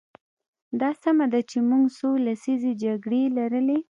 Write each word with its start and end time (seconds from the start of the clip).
دا 0.81 0.89
سمه 1.03 1.25
ده 1.33 1.41
چې 1.51 1.57
موږ 1.69 1.85
څو 1.97 2.09
لسیزې 2.25 2.71
جګړې 2.83 3.21
لرلې. 3.37 3.79